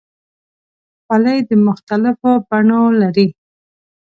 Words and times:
خولۍ 1.05 1.39
د 1.49 1.51
مختلفو 1.67 2.31
بڼو 2.47 2.81
لري. 3.01 3.27